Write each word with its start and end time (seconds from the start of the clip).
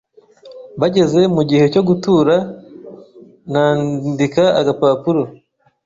bageze 0.79 1.21
mu 1.35 1.41
gihe 1.49 1.65
cyo 1.73 1.81
gutura, 1.87 2.35
namdika 3.51 4.43
agapapuro 4.59 5.21